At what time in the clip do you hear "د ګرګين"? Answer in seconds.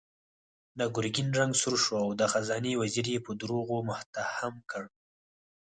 0.77-1.29